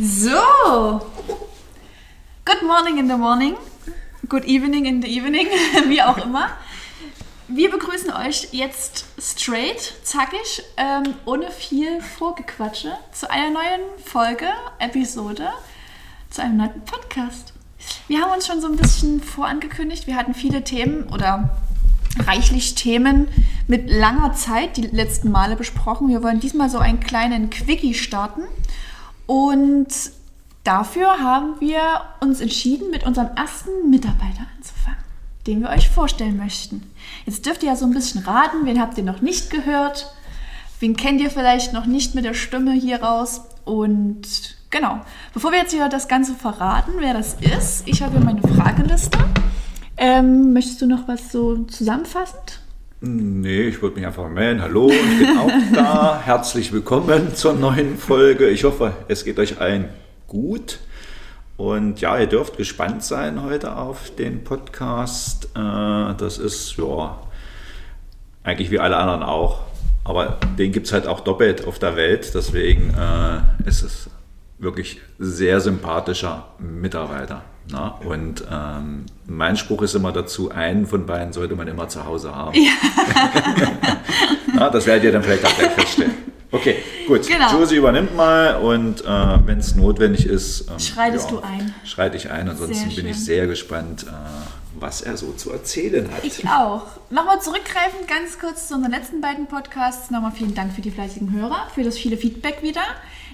[0.00, 1.10] So.
[2.44, 3.56] Good morning in the morning.
[4.28, 5.48] Good evening in the evening.
[5.88, 6.50] Wie auch immer.
[7.48, 14.46] Wir begrüßen euch jetzt straight, zackig, ähm, ohne viel Vorgequatsche zu einer neuen Folge,
[14.78, 15.48] Episode,
[16.30, 17.52] zu einem neuen Podcast.
[18.06, 20.06] Wir haben uns schon so ein bisschen vorangekündigt.
[20.06, 21.58] Wir hatten viele Themen oder
[22.24, 23.26] reichlich Themen
[23.66, 26.08] mit langer Zeit die letzten Male besprochen.
[26.08, 28.42] Wir wollen diesmal so einen kleinen Quickie starten.
[29.28, 29.88] Und
[30.64, 34.98] dafür haben wir uns entschieden, mit unserem ersten Mitarbeiter anzufangen,
[35.46, 36.90] den wir euch vorstellen möchten.
[37.26, 40.10] Jetzt dürft ihr ja so ein bisschen raten, wen habt ihr noch nicht gehört,
[40.80, 43.42] wen kennt ihr vielleicht noch nicht mit der Stimme hier raus.
[43.66, 45.02] Und genau,
[45.34, 49.18] bevor wir jetzt hier das Ganze verraten, wer das ist, ich habe hier meine Frageliste.
[49.98, 52.60] Ähm, möchtest du noch was so zusammenfassend?
[53.00, 54.60] Nee, ich würde mich einfach melden.
[54.60, 56.20] Hallo, ich bin auch da.
[56.20, 58.48] Herzlich willkommen zur neuen Folge.
[58.48, 59.88] Ich hoffe, es geht euch allen
[60.26, 60.80] gut.
[61.56, 65.44] Und ja, ihr dürft gespannt sein heute auf den Podcast.
[65.54, 67.20] Äh, das ist ja
[68.42, 69.60] eigentlich wie alle anderen auch.
[70.02, 72.32] Aber den gibt es halt auch doppelt auf der Welt.
[72.34, 74.10] Deswegen äh, ist es
[74.58, 77.44] wirklich sehr sympathischer Mitarbeiter.
[77.70, 77.98] Na?
[78.04, 82.34] Und ähm, mein Spruch ist immer dazu, einen von beiden sollte man immer zu Hause
[82.34, 82.54] haben.
[82.54, 82.72] Ja.
[84.54, 86.14] Na, das werdet ihr dann vielleicht auch gleich feststellen.
[86.50, 87.26] Okay, gut.
[87.28, 87.52] Genau.
[87.52, 89.06] Josie übernimmt mal und äh,
[89.46, 91.74] wenn es notwendig ist, ähm, schreitest ja, du ein.
[91.84, 92.48] Schreite ich ein.
[92.48, 94.12] Ansonsten bin ich sehr gespannt, äh,
[94.80, 96.24] was er so zu erzählen hat.
[96.24, 96.86] Ich auch.
[97.10, 100.10] Nochmal zurückgreifend ganz kurz zu unseren letzten beiden Podcasts.
[100.10, 102.82] Nochmal vielen Dank für die fleißigen Hörer, für das viele Feedback wieder.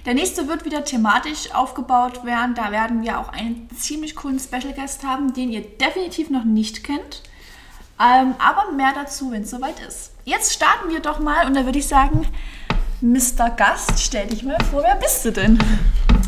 [0.05, 2.53] Der nächste wird wieder thematisch aufgebaut werden.
[2.53, 6.83] Da werden wir auch einen ziemlich coolen Special Guest haben, den ihr definitiv noch nicht
[6.83, 7.23] kennt.
[7.99, 10.11] Ähm, aber mehr dazu, wenn es soweit ist.
[10.23, 12.27] Jetzt starten wir doch mal und da würde ich sagen,
[13.01, 13.49] Mr.
[13.49, 15.57] Gast, stell dich mal vor, wer bist du denn?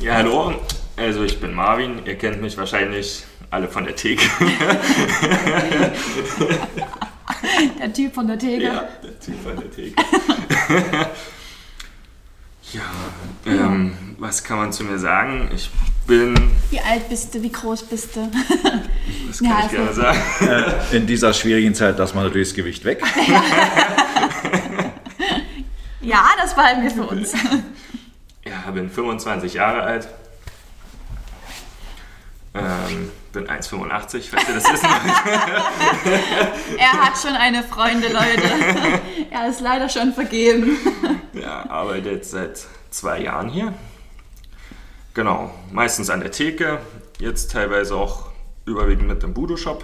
[0.02, 0.56] Ja, hallo.
[0.96, 2.04] Also ich bin Marvin.
[2.06, 4.28] Ihr kennt mich wahrscheinlich alle von der Theke.
[7.80, 8.64] der Typ von der Theke.
[8.64, 10.02] Ja, der Typ von der Theke.
[12.74, 12.82] Ja,
[13.46, 15.50] ähm, was kann man zu mir sagen?
[15.56, 15.70] Ich
[16.06, 16.36] bin.
[16.70, 17.42] Wie alt bist du?
[17.42, 18.30] Wie groß bist du?
[19.28, 20.20] Das kann ja, ich gerne sagen.
[20.42, 23.02] Äh, in dieser schwierigen Zeit lassen wir natürlich das Gewicht weg.
[26.02, 27.34] ja, das behalten wir für uns.
[28.46, 30.08] Ja, bin 25 Jahre alt.
[32.54, 34.88] Ähm, bin 1,85, falls ihr das wissen
[36.78, 38.50] Er hat schon eine Freunde, Leute.
[39.30, 40.78] Er ist leider schon vergeben.
[41.42, 43.74] Ja, arbeite jetzt seit zwei Jahren hier.
[45.14, 46.80] Genau, meistens an der Theke,
[47.20, 48.28] jetzt teilweise auch
[48.66, 49.84] überwiegend mit dem Budo-Shop.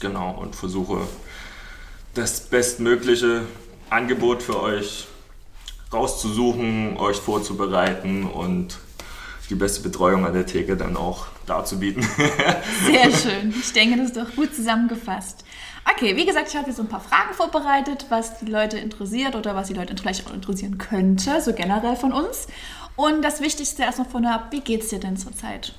[0.00, 1.00] Genau, und versuche
[2.14, 3.42] das bestmögliche
[3.90, 5.06] Angebot für euch
[5.92, 8.78] rauszusuchen, euch vorzubereiten und
[9.48, 12.06] die beste Betreuung an der Theke dann auch darzubieten.
[12.86, 13.54] Sehr schön.
[13.58, 15.44] Ich denke, das ist doch gut zusammengefasst.
[15.90, 19.34] Okay, wie gesagt, ich habe hier so ein paar Fragen vorbereitet, was die Leute interessiert
[19.34, 22.46] oder was die Leute vielleicht auch interessieren könnte, so generell von uns.
[22.96, 25.74] Und das Wichtigste erstmal von ab, wie geht es dir denn zurzeit?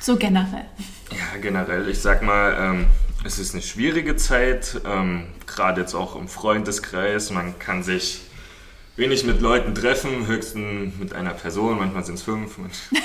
[0.00, 0.66] So generell.
[1.10, 2.86] Ja, generell, ich sag mal, ähm,
[3.24, 7.30] es ist eine schwierige Zeit, ähm, gerade jetzt auch im Freundeskreis.
[7.30, 8.20] Man kann sich
[8.96, 12.56] wenig mit Leuten treffen, höchstens mit einer Person, manchmal sind es fünf.
[12.58, 13.02] Manchmal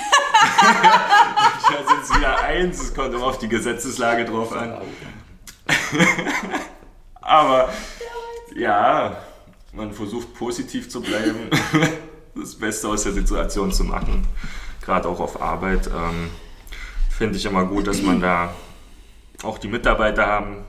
[1.88, 4.78] sind es wieder eins, es kommt immer auf die Gesetzeslage drauf an.
[7.22, 7.70] Aber
[8.56, 9.18] ja,
[9.74, 11.50] man versucht positiv zu bleiben,
[12.36, 14.26] das Beste aus der Situation zu machen,
[14.82, 15.88] gerade auch auf Arbeit.
[15.88, 16.30] Ähm,
[17.10, 18.54] Finde ich immer gut, dass man da
[19.44, 20.66] auch die Mitarbeiter haben,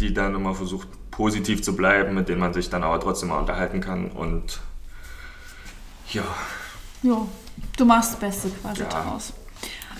[0.00, 3.38] die dann immer versucht positiv zu bleiben, mit denen man sich dann aber trotzdem mal
[3.38, 4.60] unterhalten kann und
[6.10, 6.24] ja.
[7.02, 7.26] Ja,
[7.76, 8.88] du machst das Beste quasi ja.
[8.88, 9.32] daraus.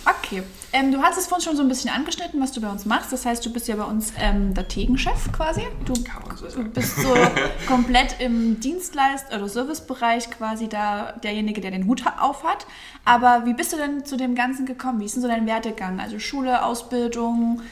[0.06, 0.42] Okay,
[0.72, 3.12] ähm, du hast es vorhin schon so ein bisschen angeschnitten, was du bei uns machst.
[3.12, 5.62] Das heißt, du bist ja bei uns ähm, der Tegenchef quasi.
[5.84, 7.14] Du so bist so
[7.68, 12.66] komplett im Dienstleist- oder Servicebereich quasi da derjenige, der den Hut auf hat.
[13.04, 15.00] Aber wie bist du denn zu dem Ganzen gekommen?
[15.00, 16.00] Wie ist denn so dein Werdegang?
[16.00, 17.62] Also Schule, Ausbildung,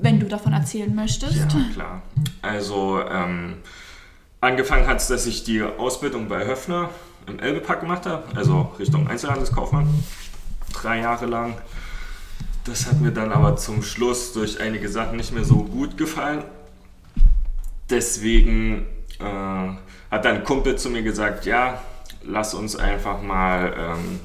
[0.00, 1.36] wenn du davon erzählen möchtest.
[1.36, 2.02] Ja, klar.
[2.42, 3.58] Also ähm,
[4.40, 6.90] angefangen hat es, dass ich die Ausbildung bei Höfner
[7.26, 9.88] im Elbepark gemacht habe, also Richtung Einzelhandelskaufmann,
[10.82, 11.54] drei Jahre lang.
[12.64, 16.42] Das hat mir dann aber zum Schluss durch einige Sachen nicht mehr so gut gefallen.
[17.88, 18.86] Deswegen
[19.20, 19.24] äh,
[20.10, 21.80] hat dann ein Kumpel zu mir gesagt, ja,
[22.24, 24.20] lass uns einfach mal ähm,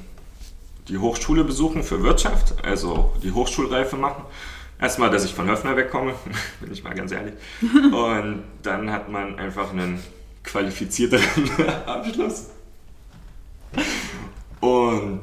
[0.88, 4.24] die Hochschule besuchen für Wirtschaft, also die Hochschulreife machen.
[4.80, 6.14] Erstmal, dass ich von Höfner wegkomme,
[6.60, 7.34] bin ich mal ganz ehrlich.
[7.92, 10.02] Und dann hat man einfach einen
[10.42, 11.50] qualifizierteren
[11.86, 12.48] Abschluss.
[14.60, 15.20] Und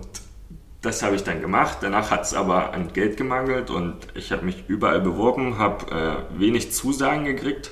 [0.81, 1.79] das habe ich dann gemacht.
[1.81, 6.39] Danach hat es aber an Geld gemangelt und ich habe mich überall beworben, habe äh,
[6.39, 7.71] wenig Zusagen gekriegt.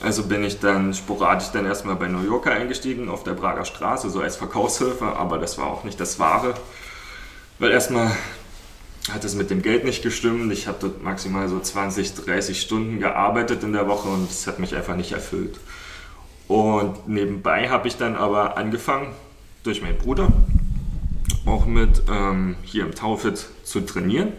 [0.00, 4.10] Also bin ich dann sporadisch dann erstmal bei New Yorker eingestiegen auf der Prager Straße,
[4.10, 6.54] so als Verkaufshilfe, aber das war auch nicht das Wahre.
[7.58, 8.10] Weil erstmal
[9.10, 10.52] hat es mit dem Geld nicht gestimmt.
[10.52, 14.58] Ich habe dort maximal so 20, 30 Stunden gearbeitet in der Woche und es hat
[14.58, 15.58] mich einfach nicht erfüllt.
[16.48, 19.12] Und nebenbei habe ich dann aber angefangen,
[19.62, 20.28] durch meinen Bruder,
[21.54, 24.32] auch mit ähm, hier im Taufit zu trainieren.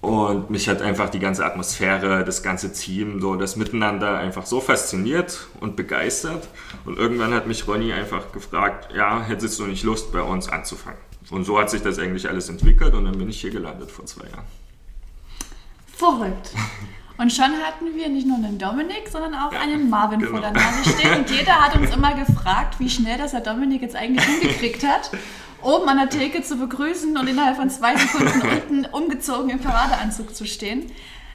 [0.00, 4.60] Und mich hat einfach die ganze Atmosphäre, das ganze Team, so das Miteinander einfach so
[4.60, 6.48] fasziniert und begeistert.
[6.84, 10.98] Und irgendwann hat mich Ronny einfach gefragt, ja, hättest du nicht Lust, bei uns anzufangen?
[11.30, 14.04] Und so hat sich das eigentlich alles entwickelt und dann bin ich hier gelandet vor
[14.06, 14.44] zwei Jahren.
[15.96, 16.50] Verrückt.
[17.22, 20.32] Und schon hatten wir nicht nur einen Dominik, sondern auch einen Marvin genau.
[20.32, 21.20] vor der Nase stehen.
[21.20, 25.10] Und jeder hat uns immer gefragt, wie schnell das der Dominik jetzt eigentlich hingekriegt hat
[25.62, 28.42] oben an der Theke zu begrüßen und innerhalb von zwei Sekunden
[28.82, 30.90] unten umgezogen im Paradeanzug zu stehen.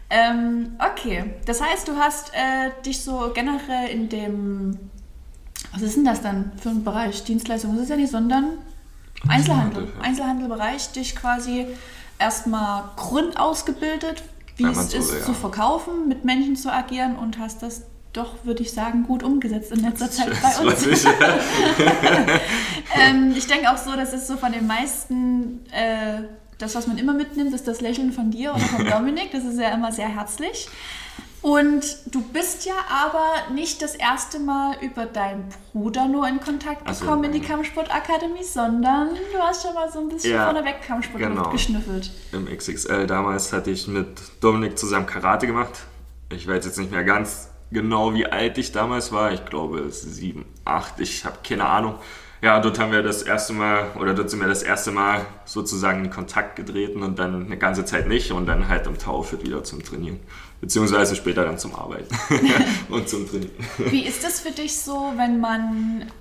[0.10, 4.78] Ähm, okay, das heißt, du hast äh, dich so generell in dem,
[5.74, 7.24] was ist denn das dann für ein Bereich?
[7.24, 8.58] Dienstleistung, ist ja nicht, sondern
[9.28, 9.92] Einzelhandel.
[10.02, 11.68] Einzelhandelbereich, dich quasi
[12.20, 14.24] erstmal grundausgebildet,
[14.58, 15.24] wie es ist so, ja.
[15.24, 17.84] zu verkaufen, mit Menschen zu agieren und hast das
[18.14, 20.88] doch, würde ich sagen, gut umgesetzt in letzter Zeit bei uns.
[20.96, 21.06] Ich,
[23.00, 26.24] ähm, ich denke auch so, das ist so von den meisten, äh,
[26.58, 29.32] das, was man immer mitnimmt, ist das Lächeln von dir oder von Dominik.
[29.32, 30.68] Das ist ja immer sehr herzlich.
[31.48, 36.86] Und du bist ja aber nicht das erste Mal über deinen Bruder nur in Kontakt
[36.86, 40.82] gekommen so, in die Kampfsportakademie, sondern du hast schon mal so ein bisschen ja, vorneweg
[40.82, 41.50] Kampfsport genau.
[41.50, 42.12] geschnüffelt.
[42.34, 44.10] Im XXL damals hatte ich mit
[44.42, 45.86] Dominik zusammen Karate gemacht.
[46.34, 49.32] Ich weiß jetzt nicht mehr ganz genau, wie alt ich damals war.
[49.32, 51.96] Ich glaube sieben, acht, ich habe keine Ahnung.
[52.42, 56.04] Ja, dort haben wir das erste Mal, oder dort sind wir das erste Mal sozusagen
[56.04, 59.64] in Kontakt getreten und dann eine ganze Zeit nicht und dann halt im Taufit wieder
[59.64, 60.20] zum Trainieren.
[60.62, 62.16] Beziehungsweise später dann zum Arbeiten
[62.90, 63.52] und zum Trainieren.
[63.78, 66.12] Wie ist das für dich so, wenn man,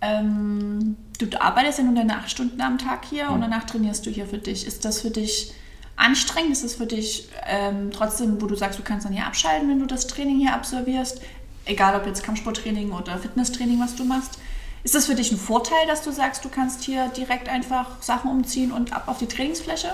[0.00, 3.34] ähm, du arbeitest ja nur deine acht Stunden am Tag hier hm.
[3.34, 4.66] und danach trainierst du hier für dich.
[4.66, 5.52] Ist das für dich
[5.94, 6.52] anstrengend?
[6.52, 9.78] Ist es für dich ähm, trotzdem, wo du sagst, du kannst dann hier abschalten, wenn
[9.78, 11.20] du das Training hier absolvierst?
[11.64, 14.38] Egal ob jetzt Kampfsporttraining oder Fitnesstraining, was du machst.
[14.84, 18.30] Ist das für dich ein Vorteil, dass du sagst, du kannst hier direkt einfach Sachen
[18.30, 19.92] umziehen und ab auf die Trainingsfläche?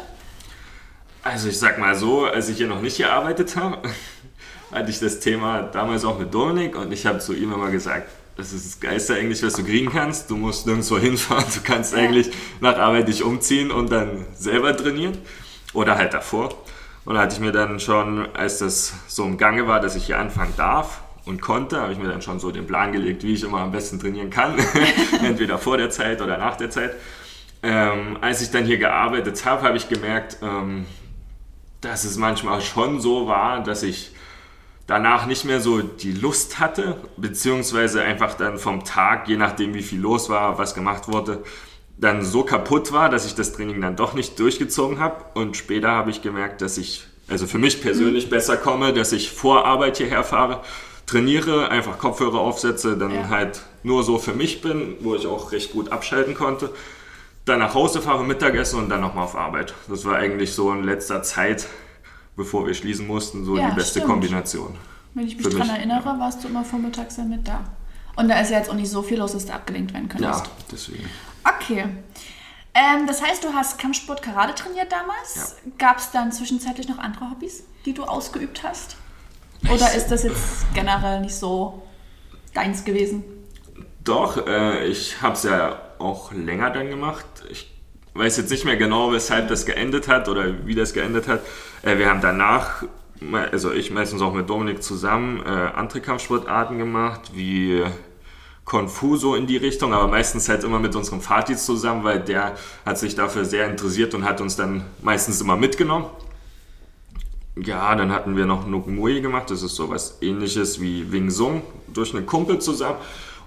[1.25, 3.89] Also ich sag mal so, als ich hier noch nicht gearbeitet habe,
[4.71, 8.11] hatte ich das Thema damals auch mit Dominik und ich habe zu ihm immer gesagt,
[8.37, 10.29] das ist das Geiste eigentlich, was du kriegen kannst.
[10.29, 12.01] Du musst nirgendwo hinfahren, du kannst ja.
[12.01, 12.31] eigentlich
[12.61, 15.17] nach Arbeit dich umziehen und dann selber trainieren.
[15.73, 16.55] Oder halt davor.
[17.07, 20.07] Und da hatte ich mir dann schon, als das so im Gange war, dass ich
[20.07, 23.33] hier anfangen darf und konnte, habe ich mir dann schon so den Plan gelegt, wie
[23.33, 24.57] ich immer am besten trainieren kann.
[25.23, 26.95] Entweder vor der Zeit oder nach der Zeit.
[27.63, 30.85] Ähm, als ich dann hier gearbeitet habe, habe ich gemerkt, ähm,
[31.85, 34.11] dass es manchmal schon so war, dass ich
[34.87, 39.83] danach nicht mehr so die Lust hatte, beziehungsweise einfach dann vom Tag, je nachdem wie
[39.83, 41.43] viel los war, was gemacht wurde,
[41.97, 45.25] dann so kaputt war, dass ich das Training dann doch nicht durchgezogen habe.
[45.35, 48.31] Und später habe ich gemerkt, dass ich, also für mich persönlich mhm.
[48.31, 50.61] besser komme, dass ich vor Arbeit hierher fahre,
[51.07, 53.29] trainiere, einfach Kopfhörer aufsetze, dann ja.
[53.29, 56.71] halt nur so für mich bin, wo ich auch recht gut abschalten konnte.
[57.45, 59.75] Dann nach Hause fahre, Mittagessen und dann nochmal auf Arbeit.
[59.89, 61.67] Das war eigentlich so in letzter Zeit,
[62.37, 64.07] bevor wir schließen mussten, so ja, die beste stimmt.
[64.07, 64.77] Kombination.
[65.13, 66.19] Wenn ich mich daran erinnere, ja.
[66.19, 67.65] warst du immer vormittags dann mit da.
[68.17, 70.47] Und da ist ja jetzt auch nicht so viel los, dass du abgelenkt werden könntest.
[70.47, 71.09] Ja, deswegen.
[71.45, 71.85] Okay.
[72.75, 75.57] Ähm, das heißt, du hast Kampfsport Karate trainiert damals.
[75.65, 75.73] Ja.
[75.79, 78.97] Gab es dann zwischenzeitlich noch andere Hobbys, die du ausgeübt hast?
[79.73, 81.83] Oder ist das jetzt generell nicht so
[82.53, 83.25] deins gewesen?
[84.03, 87.27] Doch, äh, ich habe es ja auch länger dann gemacht.
[87.51, 87.71] Ich
[88.15, 91.41] weiß jetzt nicht mehr genau, weshalb das geendet hat oder wie das geendet hat.
[91.83, 92.85] Äh, wir haben danach,
[93.51, 97.83] also ich meistens auch mit Dominik zusammen, äh, andere Kampfsportarten gemacht, wie
[98.65, 102.55] Confuso in die Richtung, aber meistens halt immer mit unserem Vati zusammen, weil der
[102.87, 106.07] hat sich dafür sehr interessiert und hat uns dann meistens immer mitgenommen.
[107.57, 112.15] Ja, dann hatten wir noch Nukmui gemacht, das ist sowas ähnliches wie Wing Sung, durch
[112.15, 112.97] einen Kumpel zusammen.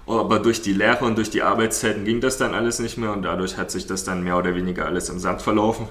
[0.08, 3.22] Aber durch die Lehre und durch die Arbeitszeiten ging das dann alles nicht mehr und
[3.22, 5.86] dadurch hat sich das dann mehr oder weniger alles im Sand verlaufen.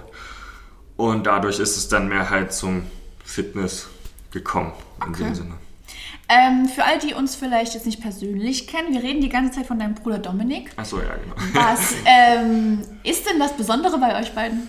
[0.95, 2.83] Und dadurch ist es dann mehr halt zum
[3.23, 3.87] Fitness
[4.31, 4.73] gekommen
[5.05, 5.23] in okay.
[5.23, 5.53] dem Sinne.
[6.29, 9.67] Ähm, für alle, die uns vielleicht jetzt nicht persönlich kennen, wir reden die ganze Zeit
[9.67, 10.71] von deinem Bruder Dominik.
[10.75, 11.35] Achso, ja, genau.
[11.53, 14.67] Was ähm, ist denn das Besondere bei euch beiden?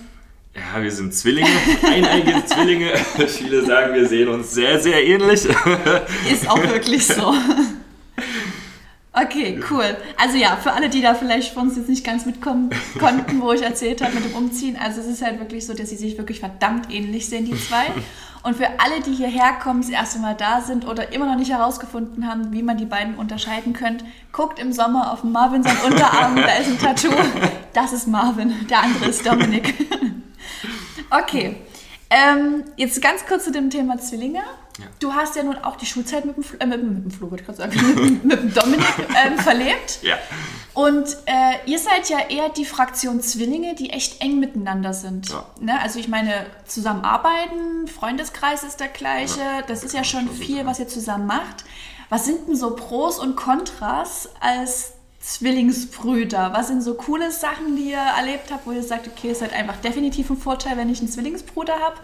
[0.55, 1.49] Ja, wir sind Zwillinge,
[1.83, 2.91] eineige Zwillinge.
[3.27, 5.45] Viele sagen, wir sehen uns sehr, sehr ähnlich.
[6.31, 7.33] Ist auch wirklich so.
[9.21, 9.97] Okay, cool.
[10.17, 13.51] Also ja, für alle, die da vielleicht von uns jetzt nicht ganz mitkommen konnten, wo
[13.51, 16.17] ich erzählt habe mit dem Umziehen, also es ist halt wirklich so, dass sie sich
[16.17, 17.85] wirklich verdammt ähnlich sehen, die zwei.
[18.41, 21.51] Und für alle, die hierher kommen, das erste Mal da sind oder immer noch nicht
[21.51, 26.37] herausgefunden haben, wie man die beiden unterscheiden könnt, guckt im Sommer auf Marvin sein Unterarm,
[26.37, 27.11] da ist ein Tattoo.
[27.73, 29.75] Das ist Marvin, der andere ist Dominik.
[31.11, 31.57] Okay,
[32.09, 34.39] ähm, jetzt ganz kurz zu dem Thema Zwillinge.
[34.79, 34.85] Ja.
[34.99, 37.11] Du hast ja nun auch die Schulzeit mit dem, Flo, äh, mit, dem- mit dem
[37.11, 38.85] Flo, wollte ich gerade sagen, mit, mit dem Dominik
[39.25, 39.99] ähm, verlebt.
[40.01, 40.15] Ja.
[40.73, 45.29] Und äh, ihr seid ja eher die Fraktion Zwillinge, die echt eng miteinander sind.
[45.29, 45.45] Ja.
[45.59, 45.79] Ne?
[45.81, 50.87] Also ich meine, zusammenarbeiten, Freundeskreis ist der gleiche, das ist ja schon viel, was ihr
[50.87, 51.65] zusammen macht.
[52.09, 56.51] Was sind denn so Pros und Kontras als Zwillingsbrüder?
[56.53, 59.53] Was sind so coole Sachen, die ihr erlebt habt, wo ihr sagt, okay, ist halt
[59.53, 61.95] einfach definitiv ein Vorteil, wenn ich einen Zwillingsbruder habe?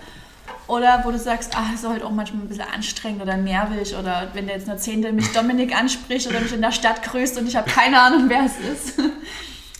[0.67, 4.29] Oder wo du sagst, es ist halt auch manchmal ein bisschen anstrengend oder nervig oder
[4.34, 7.48] wenn der jetzt nur Zehntel mich Dominik anspricht oder mich in der Stadt grüßt und
[7.48, 9.00] ich habe keine Ahnung, wer es ist.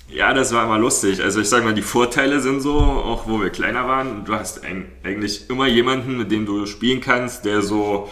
[0.08, 1.20] Ja, das war immer lustig.
[1.22, 4.64] Also ich sag mal, die Vorteile sind so, auch wo wir kleiner waren, du hast
[4.64, 8.08] eig- eigentlich immer jemanden, mit dem du spielen kannst, der so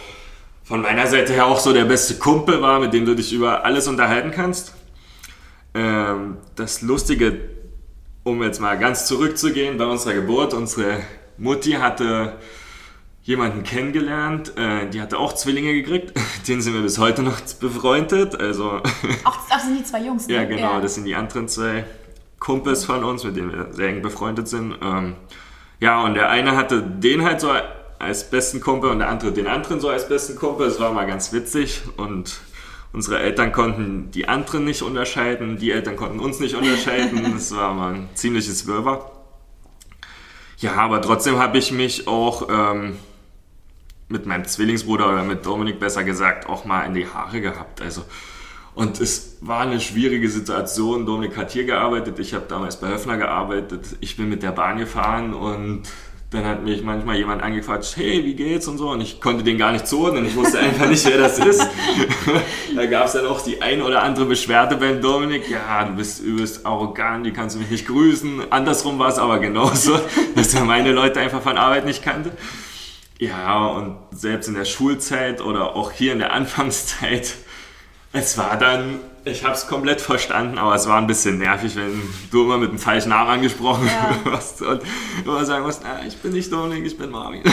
[0.64, 3.64] von meiner Seite her auch so der beste Kumpel war, mit dem du dich über
[3.64, 4.72] alles unterhalten kannst.
[5.74, 7.40] Ähm, das Lustige,
[8.22, 11.00] um jetzt mal ganz zurückzugehen, bei unserer Geburt, unsere
[11.36, 12.38] Mutti hatte
[13.22, 16.12] jemanden kennengelernt, äh, die hatte auch Zwillinge gekriegt,
[16.48, 18.80] den sind wir bis heute noch befreundet, also
[19.24, 20.28] Auch das sind die zwei Jungs.
[20.28, 20.34] Ne?
[20.34, 21.84] ja, genau, das sind die anderen zwei
[22.38, 24.76] Kumpels von uns, mit denen wir sehr eng befreundet sind.
[24.82, 25.16] Ähm,
[25.80, 27.50] ja, und der eine hatte den halt so
[27.98, 30.68] als besten Kumpel und der andere den anderen so als besten Kumpel.
[30.68, 32.40] Das war mal ganz witzig und
[32.94, 37.22] unsere Eltern konnten die anderen nicht unterscheiden, die Eltern konnten uns nicht unterscheiden.
[37.34, 39.10] Das war mal ein ziemliches Wirrwarr.
[40.58, 42.96] Ja, aber trotzdem habe ich mich auch ähm,
[44.08, 47.82] mit meinem Zwillingsbruder oder mit Dominik besser gesagt auch mal in die Haare gehabt.
[47.82, 48.04] Also
[48.74, 51.06] und es war eine schwierige Situation.
[51.06, 53.96] Dominik hat hier gearbeitet, ich habe damals bei Höfner gearbeitet.
[54.00, 55.82] Ich bin mit der Bahn gefahren und
[56.34, 58.90] dann hat mich manchmal jemand angequatscht, hey, wie geht's und so.
[58.90, 60.26] Und ich konnte den gar nicht zuordnen.
[60.26, 61.66] Ich wusste einfach nicht, wer das ist.
[62.76, 65.48] da gab es dann auch die ein oder andere Beschwerde beim Dominik.
[65.48, 68.50] Ja, du bist übelst arrogant, die kannst du mich nicht grüßen.
[68.50, 69.98] Andersrum war es aber genauso,
[70.34, 72.32] dass er meine Leute einfach von Arbeit nicht kannte.
[73.18, 77.34] Ja, und selbst in der Schulzeit oder auch hier in der Anfangszeit,
[78.12, 82.02] es war dann, ich habe es komplett verstanden, aber es war ein bisschen nervig, wenn
[82.30, 84.32] du immer mit dem falschen Namen angesprochen Ja.
[84.32, 84.82] wirst und
[85.24, 87.42] immer sagen musst, ich bin nicht Dominik, ich bin Marvin.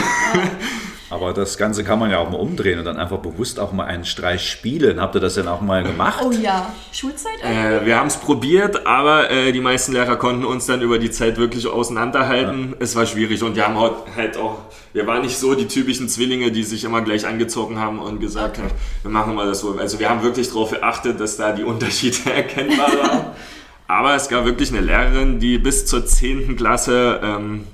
[1.12, 3.84] Aber das Ganze kann man ja auch mal umdrehen und dann einfach bewusst auch mal
[3.84, 4.98] einen Streich spielen.
[4.98, 6.22] Habt ihr das denn auch mal gemacht?
[6.24, 7.32] Oh ja, Schulzeit?
[7.44, 11.10] Äh, wir haben es probiert, aber äh, die meisten Lehrer konnten uns dann über die
[11.10, 12.74] Zeit wirklich auseinanderhalten.
[12.78, 14.58] Es war schwierig und wir haben halt- halt auch,
[14.94, 18.56] wir waren nicht so die typischen Zwillinge, die sich immer gleich angezogen haben und gesagt
[18.56, 18.70] haben,
[19.02, 19.76] wir machen mal das so.
[19.78, 23.26] Also wir haben wirklich darauf geachtet, dass da die Unterschiede erkennbar waren.
[23.86, 26.56] Aber es gab wirklich eine Lehrerin, die bis zur 10.
[26.56, 27.64] Klasse, ähm,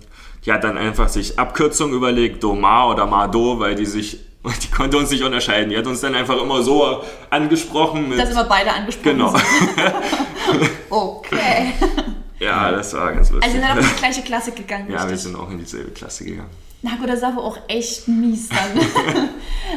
[0.49, 4.19] die hat dann einfach sich Abkürzungen überlegt, Domar oder Mado, weil die sich,
[4.63, 5.69] die konnte uns nicht unterscheiden.
[5.69, 8.19] Die hat uns dann einfach immer so angesprochen mit...
[8.19, 9.19] Da sind wir beide angesprochen.
[9.19, 9.35] Genau.
[10.91, 11.75] Okay.
[12.41, 13.43] Ja, das war ganz lustig.
[13.43, 15.23] Also sind dann auch in die gleiche Klasse gegangen, ja, wir richtig?
[15.23, 16.51] sind auch in dieselbe Klasse gegangen.
[16.83, 18.81] Na gut, das ist aber auch echt mies dann.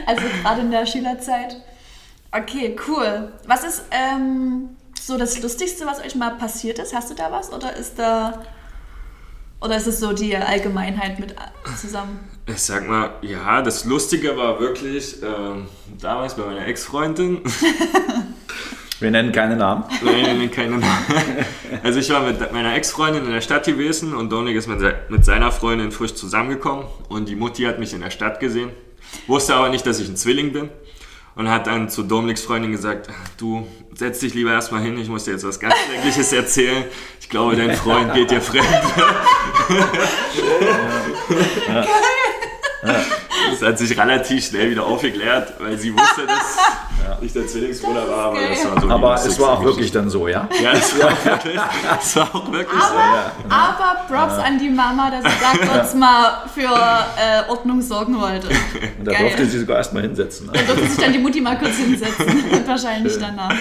[0.05, 1.57] also gerade in der Schülerzeit.
[2.31, 3.31] Okay, cool.
[3.47, 6.93] Was ist ähm, so das Lustigste, was euch mal passiert ist?
[6.93, 7.51] Hast du da was?
[7.51, 8.43] Oder ist da.
[9.61, 11.35] Oder ist es so die Allgemeinheit mit
[11.79, 12.19] zusammen?
[12.47, 15.67] Ich sag mal, ja, das Lustige war wirklich ähm,
[15.99, 17.41] damals bei meiner Ex-Freundin.
[18.99, 19.83] Wir nennen keine Namen.
[20.03, 21.05] Nein, nein, nein, keine Namen.
[21.83, 25.51] Also ich war mit meiner Ex-Freundin in der Stadt gewesen und Dominik ist mit seiner
[25.51, 28.69] Freundin frisch zusammengekommen und die Mutti hat mich in der Stadt gesehen,
[29.25, 30.69] wusste aber nicht, dass ich ein Zwilling bin
[31.35, 35.25] und hat dann zu Dominiks Freundin gesagt, du setz dich lieber erstmal hin, ich muss
[35.25, 36.85] dir jetzt was ganz Schreckliches erzählen.
[37.19, 38.67] Ich glaube, dein Freund geht dir fremd.
[43.61, 46.57] Das hat sich relativ schnell wieder aufgeklärt, weil sie wusste, dass
[47.21, 50.27] ich der Zwillingsbruder war, aber das war so Aber es war auch wirklich dann so,
[50.27, 50.49] ja?
[50.59, 51.61] Ja, es war wirklich,
[52.01, 52.95] es war auch wirklich so.
[52.97, 58.19] Aber, aber Props an die Mama, dass sie da kurz mal für äh, Ordnung sorgen
[58.19, 58.47] wollte.
[58.47, 59.21] Und da Geil.
[59.21, 60.47] durfte sie sogar erstmal hinsetzen.
[60.47, 60.53] Ne?
[60.53, 62.65] Da durfte sich dann die Mutti mal kurz hinsetzen.
[62.65, 63.53] Wahrscheinlich danach.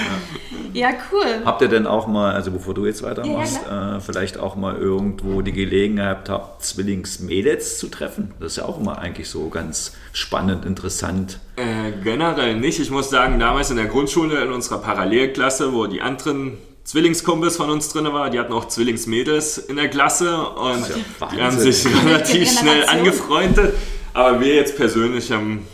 [0.73, 1.42] Ja, cool.
[1.45, 4.76] Habt ihr denn auch mal, also bevor du jetzt weitermachst, Ja, äh, vielleicht auch mal
[4.76, 8.33] irgendwo die Gelegenheit habt, Zwillingsmädels zu treffen?
[8.40, 11.39] Das ist ja auch immer eigentlich so ganz spannend, interessant.
[11.57, 12.81] Äh, generell nicht.
[12.81, 17.71] Ich muss sagen, damals in der Grundschule in unserer Parallelklasse, wo die anderen Zwillingskumpels von
[17.71, 21.87] uns drin waren, die hatten auch Zwillingsmädels in der Klasse und ja die haben sich
[21.87, 23.75] relativ schnell angefreundet.
[24.13, 25.67] Aber wir jetzt persönlich haben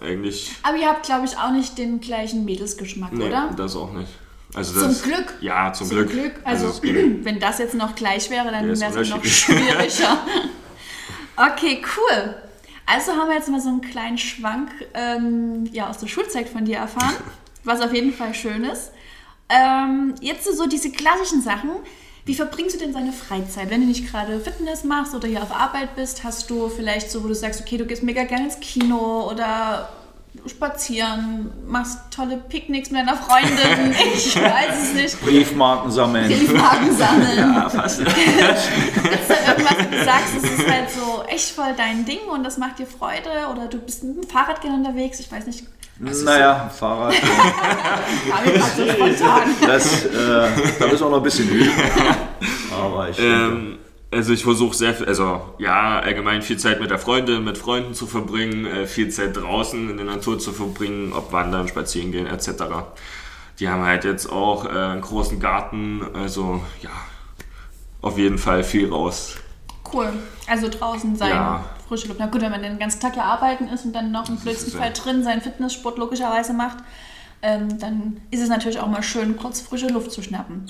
[0.00, 3.50] eigentlich, Aber ihr habt, glaube ich, auch nicht den gleichen Mädelsgeschmack, nee, oder?
[3.56, 4.10] das auch nicht.
[4.54, 5.34] Also Zum das, Glück.
[5.40, 6.10] Ja, zum, Zum Glück.
[6.10, 6.32] Glück.
[6.44, 10.18] Also, es geht- wenn das jetzt noch gleich wäre, dann wäre es noch schwieriger.
[11.36, 12.34] okay, cool.
[12.92, 16.64] Also haben wir jetzt mal so einen kleinen Schwank ähm, ja, aus der Schulzeit von
[16.64, 17.14] dir erfahren,
[17.64, 18.90] was auf jeden Fall schön ist.
[19.48, 21.70] Ähm, jetzt so diese klassischen Sachen.
[22.24, 23.70] Wie verbringst du denn deine Freizeit?
[23.70, 27.22] Wenn du nicht gerade Fitness machst oder hier auf Arbeit bist, hast du vielleicht so,
[27.22, 29.88] wo du sagst, okay, du gehst mega gerne ins Kino oder
[30.46, 33.94] spazieren, machst tolle Picknicks mit deiner Freundin.
[34.14, 35.20] Ich weiß es nicht.
[35.22, 36.28] Briefmarken sammeln.
[36.28, 37.38] Briefmarken sammeln.
[37.54, 37.98] ja, fast.
[38.04, 42.20] Gibt es da irgendwas, wo du sagst, das ist halt so echt voll dein Ding
[42.32, 45.20] und das macht dir Freude oder du bist mit dem Fahrrad gerne unterwegs?
[45.20, 45.64] Ich weiß nicht.
[45.98, 47.14] Naja, Fahrrad.
[47.14, 49.42] Kam mir grad so spontan.
[49.66, 51.70] Das, äh, da müssen wir noch ein bisschen üben.
[52.72, 53.78] Aber ich denke, Ähm,
[54.12, 57.94] also ich versuche sehr viel, also ja, allgemein viel Zeit mit der Freundin, mit Freunden
[57.94, 62.26] zu verbringen, äh, viel Zeit draußen in der Natur zu verbringen, ob wandern, spazieren gehen
[62.26, 62.48] etc.
[63.58, 66.90] Die haben halt jetzt auch äh, einen großen Garten, also ja,
[68.02, 69.36] auf jeden Fall viel raus.
[69.92, 70.12] Cool.
[70.46, 71.64] Also draußen sein, Ja.
[71.88, 72.20] frische Luft.
[72.20, 74.72] Na gut, wenn man den ganzen Tag ja arbeiten ist und dann noch im blödsten
[74.72, 76.78] Fall drin seinen Fitnesssport logischerweise macht,
[77.42, 80.66] ähm, dann ist es natürlich auch mal schön, kurz frische Luft zu schnappen.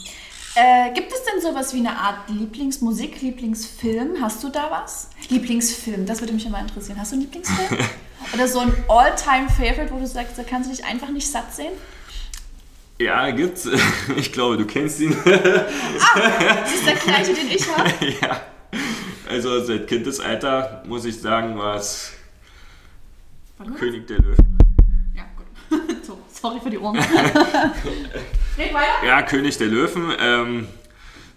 [0.55, 4.21] Äh, gibt es denn sowas wie eine Art Lieblingsmusik, Lieblingsfilm?
[4.21, 5.11] Hast du da was?
[5.29, 6.99] Lieblingsfilm, das würde mich immer interessieren.
[6.99, 7.81] Hast du einen Lieblingsfilm?
[8.35, 11.73] Oder so ein All-Time-Favorite, wo du sagst, da kannst du dich einfach nicht satt sehen?
[12.99, 13.69] Ja, gibt's.
[14.17, 15.17] Ich glaube, du kennst ihn.
[15.25, 17.91] Das ist der gleiche, den ich habe.
[18.21, 18.41] ja.
[19.29, 22.13] Also seit Kindesalter muss ich sagen, war es
[23.79, 24.59] König der Löwen.
[25.15, 26.00] Ja, gut.
[26.41, 26.97] So, sorry für die Ohren.
[28.59, 29.07] Red weiter.
[29.07, 30.13] Ja, König der Löwen.
[30.19, 30.69] Ähm,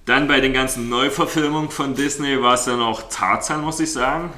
[0.05, 4.33] dann bei den ganzen Neuverfilmungen von Disney war es dann auch Tarzan, muss ich sagen.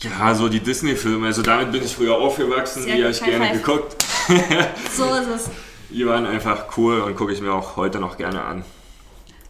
[0.00, 3.46] Ja, so die Disney-Filme, also damit bin ich früher aufgewachsen, Sehr die habe ich gerne
[3.46, 3.62] five.
[3.62, 3.96] geguckt.
[4.96, 5.50] So ist es.
[5.90, 8.64] Die waren einfach cool und gucke ich mir auch heute noch gerne an.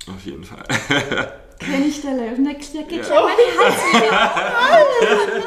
[0.09, 0.65] Auf jeden Fall.
[1.59, 3.05] König der Löwen, der, geht Ja.
[3.05, 5.43] schon mal die wieder.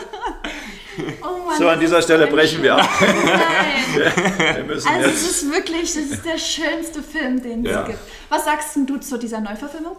[1.21, 1.58] Oh Mann.
[1.58, 2.89] so, an dieser Stelle brechen wir ab.
[3.01, 4.67] Nein.
[4.67, 7.81] Wir Also es ist wirklich, das ist der schönste Film, den Ja.
[7.81, 7.99] es gibt.
[8.29, 9.95] Was sagst denn du zu dieser Neuverfilmung?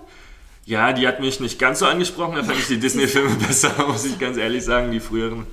[0.65, 4.05] Ja, die hat mich nicht ganz so angesprochen, da fand ich die Disney-Filme besser, muss
[4.05, 5.47] ich ganz ehrlich sagen, die früheren.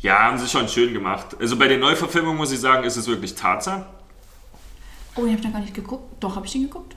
[0.00, 1.36] Ja, haben sie schon schön gemacht.
[1.40, 3.86] Also bei den Neuverfilmungen muss ich sagen, ist es wirklich Tarzan.
[5.16, 6.12] Oh, den habe ich noch gar nicht geguckt.
[6.20, 6.94] Doch, habe ich den geguckt.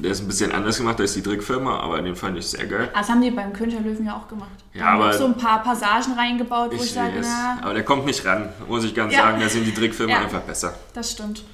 [0.00, 2.90] Der ist ein bisschen anders gemacht als die Trickfilme, aber den fand ich sehr geil.
[2.92, 4.50] Das haben die beim König der Löwen ja auch gemacht.
[4.72, 7.58] Da Ja, haben aber- so ein paar Passagen reingebaut, wo ich, Ich sage, weiß, na,
[7.62, 9.20] aber der kommt nicht ran, muss ich ganz Ja.
[9.20, 9.40] sagen.
[9.40, 10.20] Da sind die Trickfilme Ja.
[10.22, 10.74] einfach besser.
[10.94, 11.44] das stimmt.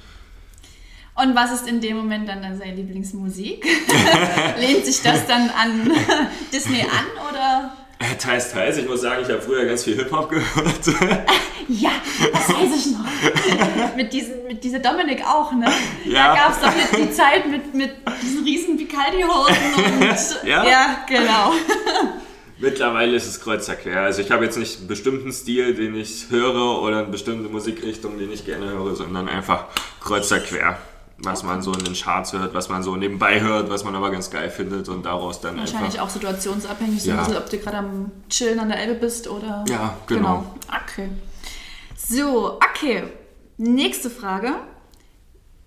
[1.13, 3.63] Und was ist in dem Moment dann seine Lieblingsmusik?
[4.59, 5.91] Lehnt sich das dann an
[6.53, 7.71] Disney an oder?
[8.01, 8.77] Äh, Teils, teils.
[8.77, 10.87] Ich muss sagen, ich habe früher ganz viel Hip-Hop gehört.
[11.67, 11.91] Ja,
[12.33, 13.95] das weiß ich noch.
[13.95, 15.67] mit, diesen, mit dieser Dominik auch, ne?
[16.05, 16.27] Ja.
[16.27, 20.11] Da gab es doch jetzt die Zeit mit, mit diesen riesen Picaldi-Hosen und...
[20.49, 20.65] Ja.
[20.65, 21.53] ja, genau.
[22.57, 24.01] Mittlerweile ist es kreuz quer.
[24.01, 28.17] Also ich habe jetzt nicht einen bestimmten Stil, den ich höre oder eine bestimmte Musikrichtung,
[28.17, 29.65] den ich gerne höre, sondern einfach
[29.99, 30.77] kreuz quer.
[31.23, 34.09] Was man so in den Charts hört, was man so nebenbei hört, was man aber
[34.11, 36.05] ganz geil findet und daraus dann Wahrscheinlich einfach...
[36.05, 37.17] auch situationsabhängig, so Ja.
[37.17, 39.63] ein bisschen, ob du gerade am Chillen an der Elbe bist oder...
[39.69, 40.55] Ja, genau.
[40.67, 41.09] Okay.
[41.95, 43.03] So, okay.
[43.57, 44.53] Nächste Frage.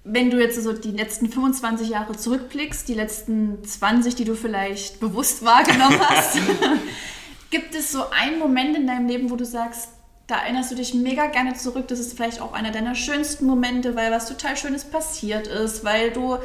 [0.03, 5.01] Wenn du jetzt so die letzten 25 Jahre zurückblickst, die letzten 20, die du vielleicht
[5.01, 6.37] bewusst wahrgenommen hast,
[7.51, 9.89] gibt es so einen Moment in deinem Leben, wo du sagst,
[10.27, 11.89] da erinnerst du dich mega gerne zurück.
[11.89, 16.13] Das ist vielleicht auch einer deiner schönsten Momente, weil was total Schönes passiert ist, weil
[16.13, 16.39] du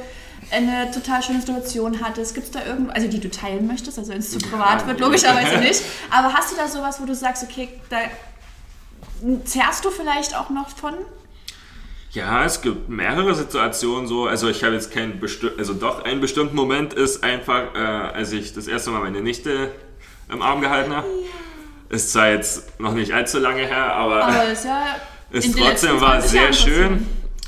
[0.51, 2.33] eine total schöne Situation hattest.
[2.33, 4.99] Gibt es da irgendwo, also die du teilen möchtest, also wenn es zu privat wird,
[4.99, 5.81] logischerweise nicht.
[6.09, 7.97] Aber hast du da sowas, wo du sagst, okay, da
[9.45, 10.95] zehrst du vielleicht auch noch von?
[12.11, 14.25] Ja, es gibt mehrere Situationen so.
[14.25, 18.31] Also ich habe jetzt keinen bestimmten, also doch einen bestimmten Moment ist einfach, äh, als
[18.31, 19.71] ich das erste Mal meine Nichte
[20.27, 21.07] im Arm gehalten habe.
[21.89, 24.95] Ist zwar jetzt noch nicht allzu lange her, aber Aber ist ja
[25.33, 27.07] den trotzdem war 20 sehr schön.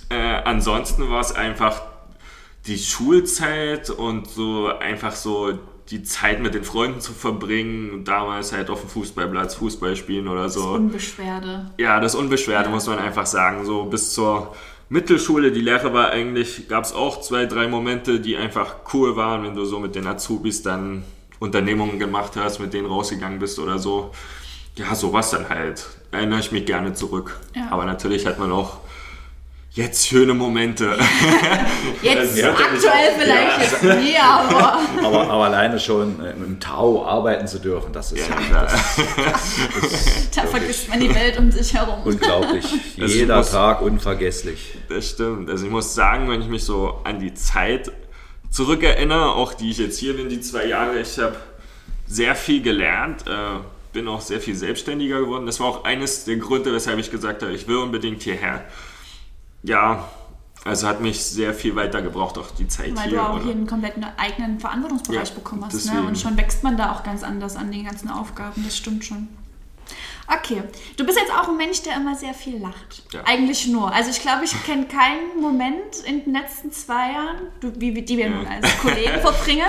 [0.09, 1.83] Äh, ansonsten war es einfach
[2.67, 5.57] die Schulzeit und so einfach so
[5.89, 8.03] die Zeit mit den Freunden zu verbringen.
[8.03, 10.69] Damals halt auf dem Fußballplatz Fußball spielen oder so.
[10.69, 11.71] Unbeschwerde.
[11.77, 13.65] Ja, das Unbeschwerte muss man einfach sagen.
[13.65, 14.55] So bis zur
[14.89, 19.43] Mittelschule, die Lehre war eigentlich, gab es auch zwei, drei Momente, die einfach cool waren,
[19.43, 21.03] wenn du so mit den Azubis dann
[21.41, 24.11] Unternehmungen gemacht hast, mit denen rausgegangen bist oder so.
[24.75, 25.85] Ja, sowas dann halt.
[26.11, 27.39] Erinnere ich mich gerne zurück.
[27.55, 27.67] Ja.
[27.71, 28.77] Aber natürlich hat man auch
[29.71, 30.97] jetzt schöne Momente.
[32.03, 37.47] Jetzt Ja, aktuell vielleicht jetzt nie, aber Aber, aber alleine schon äh, im Tau arbeiten
[37.47, 38.67] zu dürfen, das ist ja, klar.
[40.35, 42.01] da vergisst man die Welt um sich herum.
[42.03, 42.65] unglaublich.
[42.97, 44.75] Das Jeder muss- Tag unvergesslich.
[44.89, 45.49] Das stimmt.
[45.49, 47.91] Also ich muss sagen, wenn ich mich so an die Zeit
[48.51, 51.37] zurückerinnere, auch die ich jetzt hier bin, die zwei Jahre, ich habe
[52.05, 53.59] sehr viel gelernt, äh,
[53.93, 55.45] bin auch sehr viel selbstständiger geworden.
[55.45, 58.63] Das war auch eines der Gründe, weshalb ich gesagt habe, ich will unbedingt hierher.
[59.63, 60.09] Ja,
[60.63, 63.17] also hat mich sehr viel weitergebracht, auch die Zeit Weil hier.
[63.17, 63.43] du auch oder?
[63.43, 65.85] hier einen kompletten eigenen Verantwortungsbereich Ja, bekommen hast.
[65.91, 66.03] Ne?
[66.03, 69.27] Und schon wächst man da auch ganz anders an den ganzen Aufgaben, das stimmt schon.
[70.27, 70.63] Okay,
[70.97, 73.03] du bist jetzt auch ein Mensch, der immer sehr viel lacht.
[73.11, 73.21] Ja.
[73.25, 73.91] Eigentlich nur.
[73.93, 78.17] Also ich glaube, ich kenne keinen Moment in den letzten zwei Jahren, wie, wie- die
[78.17, 79.65] wir nun als Kollegen verbringen,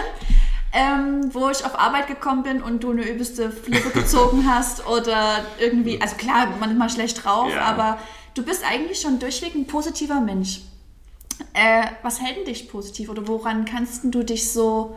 [0.73, 5.45] ähm, wo ich auf Arbeit gekommen bin und du eine übelste Flippe gezogen hast oder
[5.59, 7.63] irgendwie, also klar, manchmal schlecht drauf, Ja.
[7.63, 7.99] aber
[8.35, 10.61] du bist eigentlich schon durchweg ein positiver Mensch.
[11.55, 14.97] Äh, was hält denn dich positiv oder woran kannst du dich so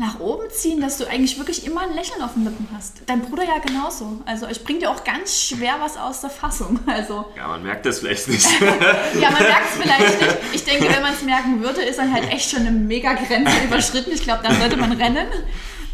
[0.00, 3.02] nach oben ziehen, dass du eigentlich wirklich immer ein Lächeln auf den Lippen hast?
[3.06, 4.20] Dein Bruder ja genauso.
[4.24, 6.80] Also ich bringe dir auch ganz schwer was aus der Fassung.
[6.86, 8.48] Also Ja, man merkt das vielleicht nicht.
[8.60, 10.36] ja, man merkt es vielleicht nicht.
[10.52, 13.52] Ich denke, wenn man es merken würde, ist dann halt echt schon eine mega Grenze
[13.64, 14.12] überschritten.
[14.12, 15.28] Ich glaube, dann sollte man rennen.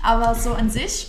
[0.03, 1.09] Aber so an sich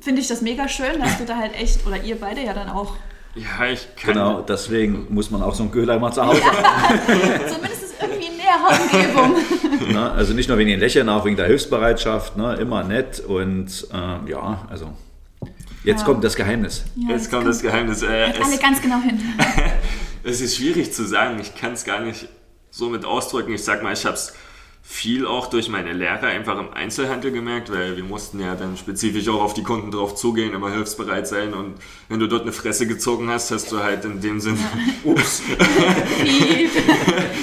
[0.00, 2.70] finde ich das mega schön, dass du da halt echt, oder ihr beide ja dann
[2.70, 2.94] auch,
[3.34, 4.14] ja, ich kann.
[4.14, 6.98] Genau, deswegen muss man auch so einen Köhler mal zu Hause haben.
[7.52, 7.75] zumindest
[8.92, 9.36] näherer Umgebung.
[9.92, 10.10] Ne?
[10.10, 12.36] Also nicht nur wegen den Lächeln, auch wegen der Hilfsbereitschaft.
[12.36, 12.54] Ne?
[12.56, 14.92] Immer nett und äh, ja, also
[15.84, 16.04] jetzt Ja.
[16.06, 16.84] kommt das Geheimnis.
[16.96, 18.02] Ja, Jetzt kommt das Geheimnis.
[18.02, 19.20] Äh, alle es, ganz genau hin.
[20.24, 21.38] es ist schwierig zu sagen.
[21.40, 22.28] Ich kann es gar nicht
[22.70, 23.52] so mit ausdrücken.
[23.54, 24.32] Ich sag mal, ich habe es
[24.88, 29.28] viel auch durch meine Lehre einfach im Einzelhandel gemerkt, weil wir mussten ja dann spezifisch
[29.28, 31.74] auch auf die Kunden drauf zugehen, immer hilfsbereit sein und
[32.08, 34.56] wenn du dort eine Fresse gezogen hast, hast du halt in dem Sinn,
[35.04, 35.42] ups.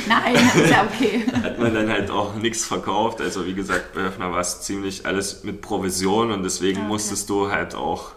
[0.08, 1.26] Nein, ist ja okay.
[1.44, 3.20] hat man dann halt auch nichts verkauft.
[3.20, 6.88] Also wie gesagt, bei Höfner war es ziemlich alles mit Provision und deswegen Okay.
[6.88, 8.14] musstest du halt auch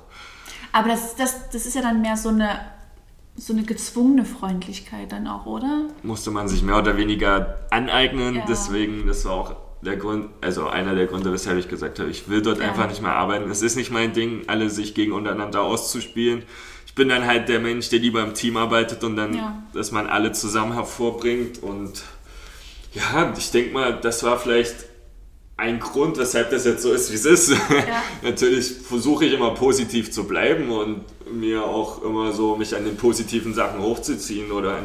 [0.73, 2.61] Aber das, das, das ist ja dann mehr so eine,
[3.37, 5.89] so eine gezwungene Freundlichkeit dann auch, oder?
[6.03, 8.37] musste man sich mehr oder weniger aneignen.
[8.37, 8.45] Ja.
[8.49, 12.29] Deswegen, das war auch der Grund, also einer der Gründe, weshalb ich gesagt habe, ich
[12.29, 12.69] will dort Ja.
[12.69, 13.51] einfach nicht mehr arbeiten.
[13.51, 16.45] Es ist nicht mein Ding, alle sich gegen untereinander auszuspielen.
[16.87, 19.63] Ich bin dann halt der Mensch, der lieber im Team arbeitet und dann, Ja.
[19.75, 21.63] dass man alle zusammen hervorbringt.
[21.63, 22.03] Und
[22.95, 24.86] ja, ich denke mal, das war vielleicht
[25.59, 27.57] ein Grund, weshalb das jetzt so ist, wie es ist.
[28.23, 32.97] Natürlich versuche ich immer positiv zu bleiben und mir auch immer so mich an den
[32.97, 34.79] positiven Sachen hochzuziehen oder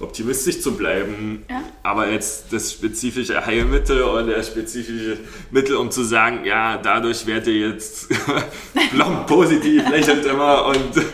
[0.00, 1.44] optimistisch zu bleiben.
[1.48, 1.62] Ja.
[1.82, 5.18] Aber jetzt das spezifische Heilmittel oder das spezifische
[5.50, 8.08] Mittel, um zu sagen, ja, dadurch werdet ihr jetzt
[8.90, 11.04] plomb positiv, lächelt immer und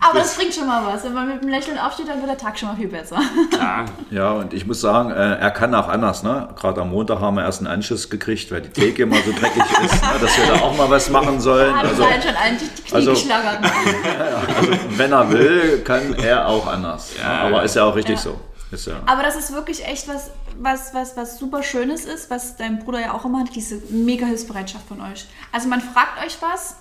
[0.00, 1.04] Aber das bringt schon mal was.
[1.04, 3.16] Wenn man mit einem Lächeln aufsteht, dann wird der Tag schon mal viel besser.
[3.50, 6.22] klar, Ja, und ich muss sagen, äh, er kann auch anders.
[6.22, 6.48] Ne?
[6.56, 9.62] Gerade am Montag haben wir erst einen Anschiss gekriegt, weil die Theke immer so dreckig
[9.84, 10.08] ist, ne?
[10.20, 11.72] dass wir da auch mal was machen sollen.
[11.72, 13.58] Da hat Also, also, schon eigentlich die Knie also- geschlagert.
[14.56, 17.12] also wenn er will, kann er auch anders.
[17.16, 17.22] ne?
[17.22, 18.22] Ja, Aber ist ja auch richtig Ja.
[18.22, 18.40] so.
[18.72, 18.94] Ist ja.
[19.06, 23.00] Aber das ist wirklich echt was, was, was, was super Schönes ist, was dein Bruder
[23.00, 25.26] ja auch immer hat, diese mega Hilfsbereitschaft von euch.
[25.52, 26.76] Also man fragt euch was,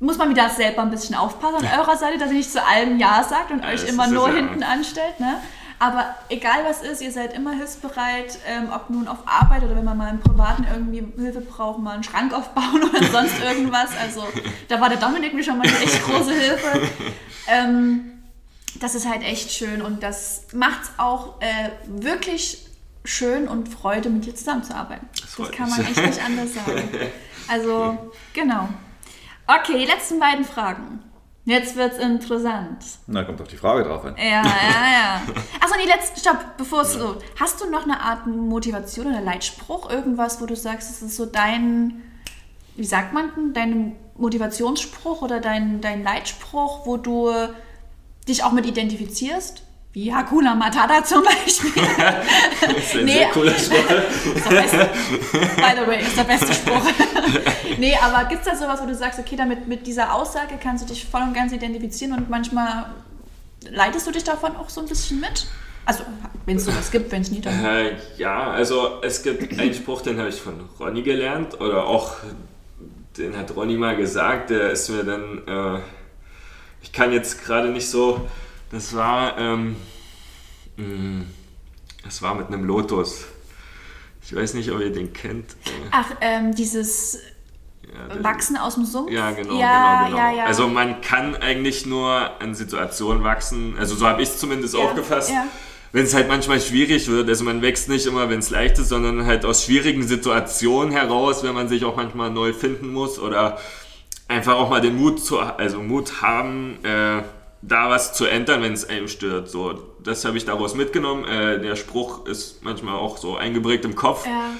[0.00, 2.98] muss man wieder selber ein bisschen aufpassen an eurer Seite, dass ihr nicht zu allem
[2.98, 5.20] Ja sagt und Ja, euch das immer nur hinten anstellt.
[5.20, 5.36] Ne?
[5.78, 9.84] Aber egal was ist, ihr seid immer hilfsbereit, ähm, ob nun auf Arbeit oder wenn
[9.84, 13.90] man mal im Privaten irgendwie Hilfe braucht, mal einen Schrank aufbauen oder sonst irgendwas.
[14.00, 14.26] Also
[14.68, 16.80] da war der Dominik mir schon mal eine echt große Hilfe.
[17.48, 18.12] Ähm,
[18.80, 22.66] das ist halt echt schön und das macht es auch äh, wirklich
[23.04, 25.08] schön und Freude, mit dir zusammenzuarbeiten.
[25.20, 26.88] Das, freut kann man echt nicht anders sagen.
[27.48, 28.68] Also, genau.
[29.46, 31.02] Okay, die letzten beiden Fragen.
[31.44, 32.84] Jetzt wird's interessant.
[33.06, 34.16] Na, kommt doch die Frage drauf an.
[34.16, 35.22] Ja, ja, ja.
[35.60, 37.18] Achso, die letzten, stopp, bevor es so.
[37.38, 39.88] Hast du noch eine Art Motivation oder Leitspruch?
[39.88, 42.02] Irgendwas, wo du sagst, es ist so dein,
[42.74, 47.30] wie sagt man denn, dein Motivationsspruch oder dein, dein Leitspruch, wo du
[48.26, 49.62] dich auch mit identifizierst?
[49.96, 51.72] Wie Hakuna Matata zum Beispiel.
[52.60, 53.12] das ist ein Nee.
[53.14, 53.90] sehr cooler Spruch.
[54.34, 54.90] Ist der beste,
[55.32, 56.82] by the way, ist der beste Spruch.
[57.78, 60.84] nee, aber gibt es da sowas, wo du sagst, okay, damit mit dieser Aussage kannst
[60.84, 62.90] du dich voll und ganz identifizieren und manchmal
[63.70, 65.46] leitest du dich davon auch so ein bisschen mit?
[65.86, 66.04] Also,
[66.44, 67.64] wenn es sowas gibt, wenn es nie dann.
[67.64, 72.16] Äh, ja, also es gibt einen Spruch, den habe ich von Ronny gelernt oder auch
[73.16, 75.80] den hat Ronny mal gesagt, der ist mir dann, äh,
[76.82, 78.28] ich kann jetzt gerade nicht so,
[78.70, 79.76] das war, ähm,
[80.76, 81.24] mh,
[82.04, 83.24] das war mit einem Lotus.
[84.22, 85.52] Ich weiß nicht, ob ihr den kennt.
[85.52, 87.20] Äh, Ach, ähm, dieses
[87.82, 89.10] ja, Wachsen aus dem Sumpf?
[89.10, 90.36] Ja, genau, ja, genau, genau.
[90.36, 90.44] Ja.
[90.46, 94.80] Also man kann eigentlich nur an Situationen wachsen, also so habe ich es zumindest Ja,
[94.80, 95.30] aufgefasst.
[95.92, 97.28] wenn es halt manchmal schwierig wird.
[97.28, 101.44] Also man wächst nicht immer, wenn es leicht ist, sondern halt aus schwierigen Situationen heraus,
[101.44, 103.58] wenn man sich auch manchmal neu finden muss oder
[104.28, 107.22] einfach auch mal den Mut zu, also Mut haben, äh,
[107.66, 109.50] da was zu ändern, wenn es einem stört.
[109.50, 111.24] So, das habe ich daraus mitgenommen.
[111.24, 114.26] Äh, der Spruch ist manchmal auch so eingeprägt im Kopf.
[114.26, 114.50] Ja.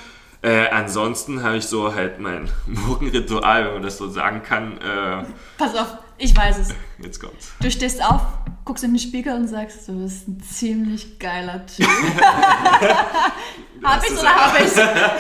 [0.43, 4.79] Äh, ansonsten habe ich so halt mein Morgenritual, wenn man das so sagen kann.
[4.79, 5.25] Äh,
[5.57, 6.69] Pass auf, ich weiß es.
[7.03, 7.53] jetzt kommt's.
[7.61, 8.21] Du stehst auf,
[8.65, 11.87] guckst in den Spiegel und sagst, du bist ein ziemlich geiler Typ.
[13.83, 14.77] hab ich's oder hab ich's?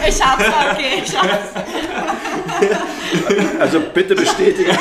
[0.08, 1.52] Ich hab's, okay, ich hab's.
[3.60, 4.76] Also bitte bestätige,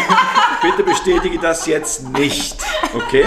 [0.61, 2.57] bitte bestätige das jetzt nicht.
[2.95, 3.25] Okay?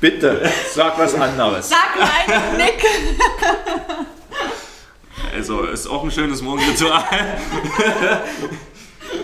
[0.00, 1.68] Bitte, sag was anderes.
[1.68, 2.84] Sag nein, Nick.
[5.34, 7.04] Also ist auch ein schönes Morgenritual.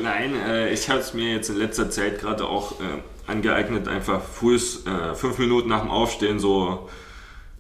[0.03, 2.85] Nein, äh, ich habe es mir jetzt in letzter Zeit gerade auch äh,
[3.27, 6.89] angeeignet, einfach früh äh, fünf Minuten nach dem Aufstehen so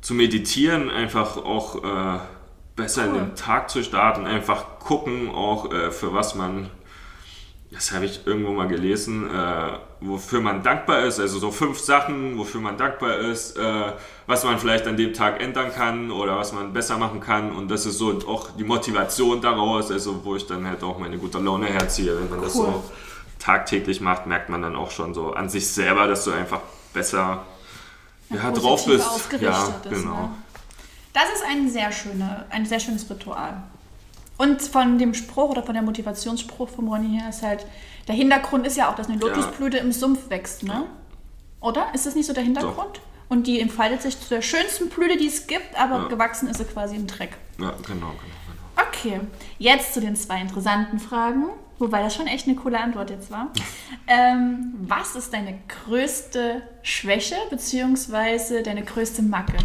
[0.01, 2.19] zu meditieren, einfach auch äh,
[2.77, 3.19] besser in Cool.
[3.21, 6.71] den Tag zu starten, einfach gucken auch äh, für was man,
[7.75, 12.39] das habe ich irgendwo mal gelesen, äh, wofür man dankbar ist, also so fünf Sachen,
[12.39, 13.93] wofür man dankbar ist, äh,
[14.27, 17.71] was man vielleicht an dem Tag ändern kann oder was man besser machen kann und
[17.71, 21.39] das ist so auch die Motivation daraus, also wo ich dann halt auch meine gute
[21.39, 22.67] Laune herziehe, wenn man das Cool.
[22.67, 22.85] so
[23.41, 26.61] tagtäglich macht, merkt man dann auch schon so an sich selber, dass du einfach
[26.93, 27.45] besser
[28.31, 29.43] ja, drauf positiv bist.
[29.43, 30.15] Ja, ist, genau.
[30.15, 30.31] ne?
[31.13, 33.63] Das ist ein sehr, schöner, ein sehr schönes Ritual.
[34.37, 37.66] Und von dem Spruch oder von der Motivationsspruch von Ronny her ist halt,
[38.09, 40.85] der Hintergrund ist ja auch, dass eine Lotusblüte im Sumpf wächst, ne?
[41.61, 41.87] Oder?
[41.94, 43.01] Ist das nicht so der Hintergrund?
[43.29, 46.09] Und die entfaltet sich zu der schönsten Blüte, die es gibt, aber Ja.
[46.09, 47.37] gewachsen ist sie quasi im Dreck.
[47.59, 48.11] Ja, genau, genau.
[48.12, 48.88] genau.
[48.88, 49.20] Okay,
[49.59, 51.44] jetzt zu den zwei interessanten Fragen,
[51.79, 53.49] wobei das schon echt eine coole Antwort jetzt war.
[54.07, 59.57] Ähm, was ist deine größte Schwäche beziehungsweise deine größte Macke?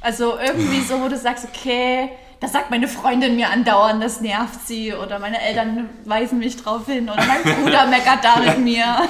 [0.00, 4.66] Also irgendwie so, wo du sagst, okay, das sagt meine Freundin mir andauernd, das nervt
[4.66, 4.92] sie.
[4.92, 7.08] Oder meine Eltern weisen mich drauf hin.
[7.08, 9.08] Oder mein Bruder meckert da mit mir.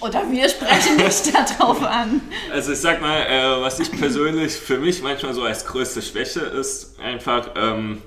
[0.00, 2.22] Oder wir sprechen nicht darauf an.
[2.52, 6.40] Also ich sag mal, äh, was ich persönlich für mich manchmal so als größte Schwäche
[6.40, 8.00] ist, einfach ähm,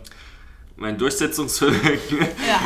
[0.76, 2.20] mein Durchsetzungsvermögen.
[2.20, 2.60] Ja.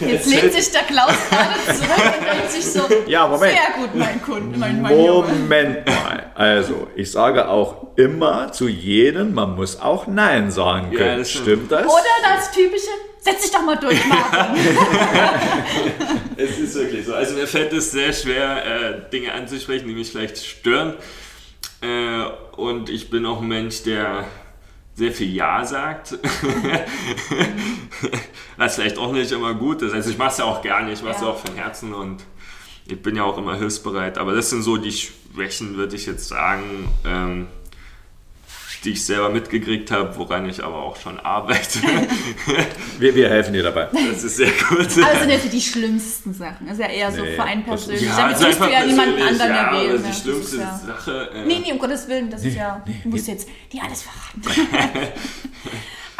[0.06, 3.52] Jetzt lehnt sich der Klaus gerade zurück und denkt sich so, Ja, Moment.
[3.56, 5.28] sehr gut, mein Kunde, mein, mein Junge.
[5.32, 6.30] Moment mal.
[6.34, 11.18] Also, ich sage auch immer zu jedem, man muss auch Nein sagen Ja, können.
[11.20, 11.46] das stimmt.
[11.46, 11.86] stimmt das?
[11.86, 12.02] Oder
[12.36, 14.60] das typische, setz dich doch mal durch, Marvin.
[16.36, 17.14] Es ist wirklich so.
[17.14, 20.92] Also mir fällt es sehr schwer, äh, Dinge anzusprechen, die mich vielleicht stören.
[21.80, 22.24] Äh,
[22.56, 24.24] und ich bin auch ein Mensch, der
[24.96, 26.18] sehr viel Ja sagt.
[28.56, 29.92] Was vielleicht auch nicht immer gut ist.
[29.92, 31.28] Also ich mache es ja auch gerne, ich mache es Ja.
[31.28, 32.24] auch von Herzen und
[32.86, 34.16] ich bin ja auch immer hilfsbereit.
[34.18, 37.46] Aber das sind so die Schwächen, würde ich jetzt sagen, ähm,
[38.86, 41.80] die ich selber mitgekriegt habe, woran ich aber auch schon arbeite.
[42.98, 43.88] Wir, wir helfen dir dabei.
[43.92, 44.78] Das ist sehr gut.
[44.78, 46.66] Aber das sind jetzt die schlimmsten Sachen.
[46.66, 48.08] Das ist ja eher so Nee, für einen das ist- persönlich.
[48.10, 49.92] Ja, Damit also tust du ja niemanden anderen ja, erwähnen.
[49.92, 49.98] ne?
[49.98, 51.30] die Das schlimmste ist ja, Sache.
[51.34, 52.82] Äh, Nee, nee, um Gottes Willen, das ist ja.
[53.02, 54.68] Du musst jetzt die alles verraten.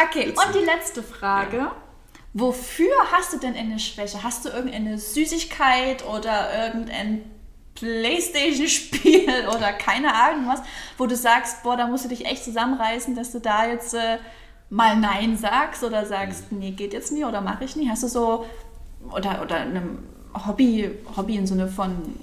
[0.04, 1.70] okay, und die letzte Frage.
[2.34, 4.22] Wofür hast du denn eine Schwäche?
[4.22, 7.22] Hast du irgendeine Süßigkeit oder irgendein
[7.76, 10.62] Playstation-Spiel oder keine Ahnung was,
[10.98, 14.18] wo du sagst, boah, da musst du dich echt zusammenreißen, dass du da jetzt äh,
[14.70, 17.88] mal Nein sagst oder sagst, nee, geht jetzt nie oder mache ich nie?
[17.88, 18.46] Hast du so,
[19.10, 20.00] oder, oder einem
[20.46, 22.14] Hobby, Hobby im Sinne von,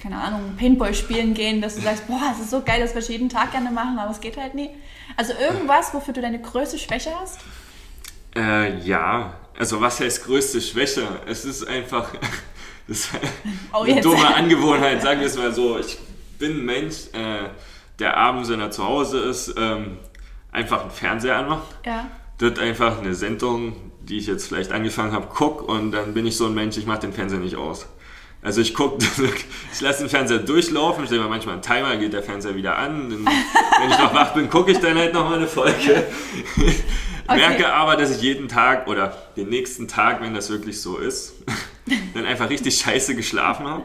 [0.00, 3.08] keine Ahnung, Paintball spielen gehen, dass du sagst, boah, es ist so geil, das ich
[3.08, 4.70] jeden Tag gerne machen, aber es geht halt nie.
[5.16, 7.40] Also irgendwas, wofür du deine größte Schwäche hast?
[8.34, 11.06] Äh, ja, also was heißt größte Schwäche?
[11.26, 12.14] Es ist einfach
[12.88, 13.10] das ist
[13.72, 14.04] Oh, eine jetzt.
[14.04, 15.78] dumme Angewohnheit, sagen wir es mal so.
[15.78, 15.98] Ich
[16.38, 17.48] bin ein Mensch, äh,
[17.98, 19.98] der abends, wenn er zu Hause ist, ähm,
[20.52, 21.66] einfach einen Fernseher anmacht.
[21.84, 22.06] Ja.
[22.38, 26.36] Dort einfach eine Sendung, die ich jetzt vielleicht angefangen habe, guck und dann bin ich
[26.36, 27.86] so ein Mensch, ich mache den Fernseher nicht aus.
[28.40, 29.04] Also ich gucke,
[29.72, 32.78] ich lasse den Fernseher durchlaufen, ich stelle mir manchmal einen Timer, geht der Fernseher wieder
[32.78, 33.10] an.
[33.10, 36.06] Dann, wenn ich noch wach bin, gucke ich dann halt noch mal eine Folge.
[37.28, 37.36] Okay.
[37.40, 41.34] Merke aber, dass ich jeden Tag oder den nächsten Tag, wenn das wirklich so ist,
[42.14, 43.84] dann einfach richtig scheiße geschlafen habe.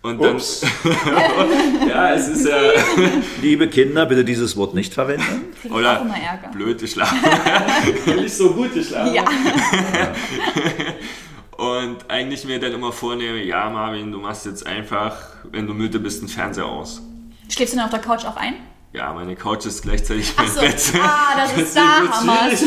[0.00, 0.64] Und dann, Ups.
[1.88, 2.56] ja, es ist ja,
[3.42, 5.46] Liebe Kinder, bitte dieses Wort nicht verwenden.
[5.70, 6.48] Oder auch immer Ärger.
[6.48, 7.18] blöd geschlafen.
[8.16, 9.12] nicht so gut geschlafen.
[9.14, 9.24] Ja.
[11.56, 15.16] Und eigentlich mir dann immer vornehme, ja Marvin, du machst jetzt einfach,
[15.50, 17.02] wenn du müde bist, den Fernseher aus.
[17.48, 18.54] Schläfst du denn auf der Couch auch ein?
[18.96, 20.60] Ja, meine Couch ist gleichzeitig mein so.
[20.60, 20.92] Bett.
[20.98, 22.64] Ah, das ist, da wir's.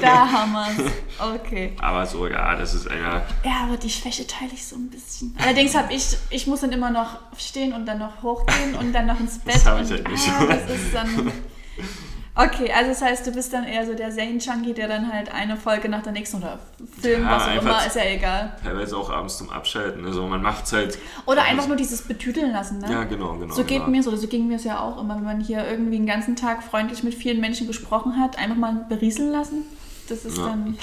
[0.00, 0.92] Da wir's.
[1.18, 1.72] Okay.
[1.80, 3.22] Aber so, ja, das ist einer.
[3.44, 5.36] Ja, aber die Schwäche teile ich so ein bisschen.
[5.42, 9.06] Allerdings habe ich, ich muss dann immer noch stehen und dann noch hochgehen und dann
[9.06, 9.56] noch ins Bett.
[9.56, 10.28] Das hab ich halt nicht.
[10.28, 11.32] Ah, das ist dann...
[12.34, 15.58] Okay, also das heißt, du bist dann eher so der Serien-Junkie, der dann halt eine
[15.58, 16.60] Folge nach der nächsten oder
[17.00, 18.56] Film, Ja, was auch immer, ist ja egal.
[18.62, 20.06] Teilweise auch abends zum Abschalten.
[20.06, 20.98] Also man macht halt.
[21.26, 22.90] Oder einfach nur dieses Betüdeln lassen, ne?
[22.90, 23.52] Ja, genau, genau.
[23.54, 23.90] So geht genau.
[23.90, 26.34] mir so, so ging mir es ja auch immer, wenn man hier irgendwie den ganzen
[26.34, 29.64] Tag freundlich mit vielen Menschen gesprochen hat, einfach mal berieseln lassen.
[30.08, 30.46] Das ist Ja.
[30.46, 30.78] dann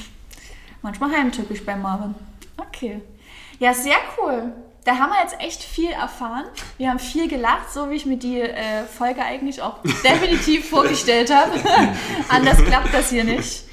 [0.84, 2.14] manchmal heimtückisch bei Marvin.
[2.58, 3.02] Okay.
[3.58, 4.54] Ja, sehr cool.
[4.90, 6.46] Da haben wir jetzt echt viel erfahren.
[6.80, 11.32] Wir haben viel gelacht, so wie ich mir die äh, Folge eigentlich auch definitiv vorgestellt
[11.32, 11.52] habe.
[12.28, 13.66] Anders klappt das hier nicht.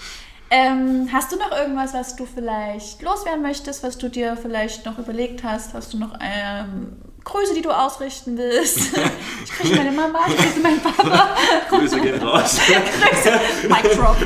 [0.51, 4.99] Ähm, hast du noch irgendwas, was du vielleicht loswerden möchtest, was du dir vielleicht noch
[4.99, 5.73] überlegt hast?
[5.73, 8.91] Hast du noch ähm, Grüße, die du ausrichten willst?
[9.43, 11.29] Ich grüße meine Mama, ich grüße meinen Papa.
[11.71, 12.61] Grüße gehen raus.
[12.67, 13.41] Grüße.
[13.69, 14.17] Mic drop.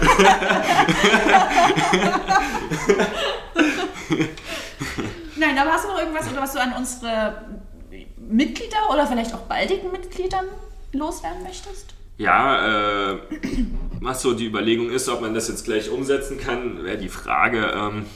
[5.40, 7.44] Nein, aber hast du noch irgendwas, oder was du an unsere
[8.16, 10.46] Mitglieder oder vielleicht auch baldigen Mitgliedern
[10.92, 11.94] loswerden möchtest?
[12.18, 13.18] Ja, äh,
[14.00, 17.72] was so die Überlegung ist, ob man das jetzt gleich umsetzen kann, wäre die Frage.
[17.74, 18.06] Ähm,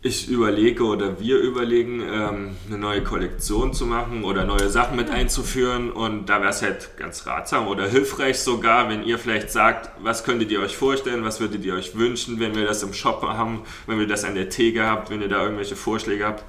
[0.00, 5.10] ich überlege oder wir überlegen, ähm, eine neue Kollektion zu machen oder neue Sachen mit
[5.10, 5.90] einzuführen.
[5.90, 10.22] Und da wäre es halt ganz ratsam oder hilfreich sogar, wenn ihr vielleicht sagt, was
[10.22, 13.62] könntet ihr euch vorstellen, was würdet ihr euch wünschen, wenn wir das im Shop haben,
[13.86, 16.44] wenn wir das an der Theke habt, wenn ihr da irgendwelche Vorschläge habt.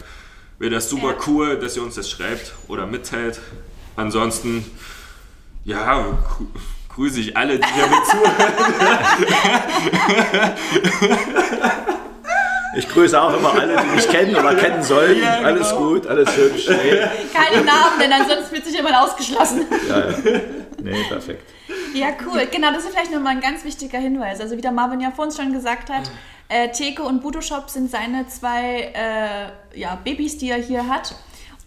[0.60, 3.40] Wäre das super cool, dass ihr uns das schreibt oder mitteilt.
[3.96, 4.64] Ansonsten,
[5.66, 6.02] ja,
[6.38, 6.46] grü
[6.90, 8.06] grüße ich alle, die hier mit
[11.66, 11.96] zuhören.
[12.76, 15.22] Ich grüße auch immer alle, die mich kennen oder kennen sollten.
[15.22, 15.48] Ja, genau.
[15.48, 16.70] Alles gut, alles hübsch.
[16.70, 17.00] Nee,
[17.34, 19.66] Keine Namen, denn ansonsten wird sich jemand ausgeschlossen.
[19.90, 20.18] ja, ja.
[20.82, 21.50] nee perfekt.
[21.94, 22.48] Ja, cool.
[22.52, 24.40] Genau, das ist vielleicht nochmal ein ganz wichtiger Hinweis.
[24.40, 26.12] Also wie der Marvin ja vorhin schon gesagt hat,
[26.48, 31.16] äh, Theke und Budo Shop sind seine zwei äh, ja, Babys, die er hier hat.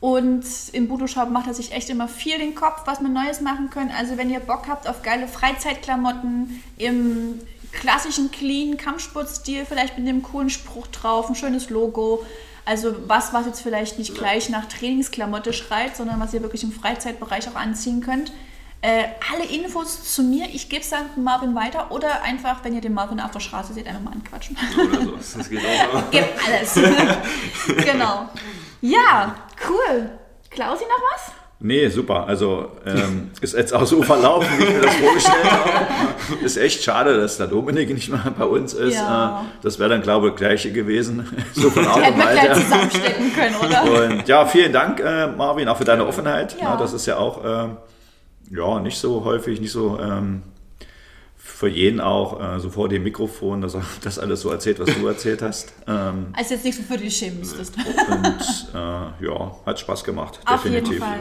[0.00, 3.40] Und im Budo Shop macht er sich echt immer viel den Kopf, was wir Neues
[3.40, 3.92] machen können.
[3.96, 7.40] Also wenn ihr Bock habt auf geile Freizeitklamotten im
[7.72, 12.24] klassischen clean Kampfsportstil, vielleicht mit einem coolen Spruch drauf, ein schönes Logo.
[12.64, 16.72] Also was, was jetzt vielleicht nicht gleich nach Trainingsklamotte schreit, sondern was ihr wirklich im
[16.72, 18.32] Freizeitbereich auch anziehen könnt.
[18.82, 22.80] Äh, alle Infos zu mir, ich gebe es dann Marvin weiter oder einfach, wenn ihr
[22.80, 24.56] den Marvin auf der Straße seht, einfach mal anquatschen.
[24.76, 25.38] Oder so.
[25.38, 26.02] Das geht auch.
[26.10, 26.74] Gib alles.
[27.84, 28.28] genau.
[28.80, 29.36] Ja,
[29.68, 30.10] cool.
[30.50, 31.41] Klausi noch was?
[31.64, 32.26] Nee, super.
[32.26, 36.44] Also ähm, ist jetzt auch so verlaufen, wie ich mir das vorgestellt habe.
[36.44, 38.96] Ist echt schade, dass der Dominik nicht mehr bei uns ist.
[38.96, 39.42] Ja.
[39.42, 41.24] Äh, das wäre dann, glaube ich, gleiche gewesen.
[41.54, 42.62] So von Art und Weise.
[42.62, 44.04] zusammenstecken können, oder?
[44.04, 46.56] Und ja, vielen Dank, äh, Marvin, auch für deine Offenheit.
[46.58, 46.70] Ja.
[46.70, 47.76] Ja, das ist ja auch ähm,
[48.50, 50.42] ja, nicht so häufig, nicht so ähm,
[51.62, 54.92] für jeden auch äh, so vor dem Mikrofon, dass er das alles so erzählt, was
[54.92, 55.72] du erzählt hast.
[55.86, 57.76] Ähm, Also jetzt nichts, wofür du dich schämen müsstest.
[57.76, 58.78] und äh,
[59.26, 60.98] ja, hat Spaß gemacht, Auf jeden definitiv.
[61.04, 61.20] Fall.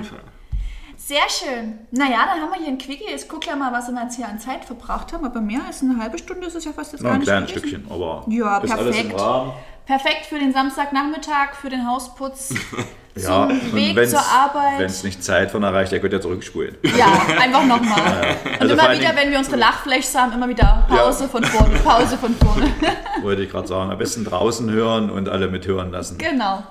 [0.97, 1.77] Sehr schön.
[1.91, 3.05] Naja, dann haben wir hier ein Quickie.
[3.07, 5.25] Jetzt guck ja mal, was wir jetzt hier an Zeit verbraucht haben.
[5.25, 7.27] Aber mehr als eine halbe Stunde ist es ja fast jetzt Noch gar ein nicht
[7.27, 7.67] kleines gewesen.
[7.69, 9.21] Stückchen, aber Ja, ist alles im perfekt.
[9.21, 9.51] Rahmen.
[9.85, 12.53] Perfekt für den Samstagnachmittag, für den Hausputz,
[13.15, 14.79] Ja, zum Weg zur Arbeit.
[14.79, 16.77] Wenn es nicht Zeit von erreicht, der könnt ja zurückspulen.
[16.97, 17.07] Ja,
[17.39, 18.35] einfach nochmal.
[18.45, 21.29] Und Also vor immer wieder, wenn wir unsere Lachfläche haben, immer wieder Pause Ja.
[21.29, 22.71] von vorne, Pause von vorne.
[23.21, 23.91] Wollte ich gerade sagen.
[23.91, 26.17] Am besten draußen hören und alle mithören lassen.
[26.17, 26.63] genau.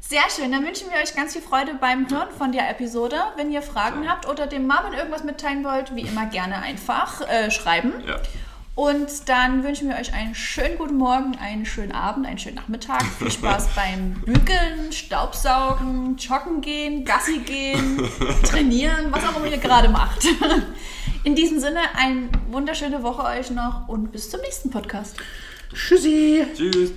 [0.00, 0.52] Sehr schön.
[0.52, 3.16] Dann wünschen wir euch ganz viel Freude beim Hören von der Episode.
[3.36, 7.50] Wenn ihr Fragen habt oder dem Marvin irgendwas mitteilen wollt, wie immer gerne einfach äh,
[7.50, 7.94] schreiben.
[8.06, 8.16] Ja.
[8.74, 13.04] Und dann wünschen wir euch einen schönen guten Morgen, einen schönen Abend, einen schönen Nachmittag.
[13.18, 18.02] Viel Spaß beim Bügeln, Staubsaugen, Joggen gehen, Gassi gehen,
[18.44, 20.26] trainieren, was auch immer ihr gerade macht.
[21.24, 25.16] In diesem Sinne, eine wunderschöne Woche euch noch und bis zum nächsten Podcast.
[25.72, 26.46] Tschüssi!
[26.54, 26.92] Tschüss.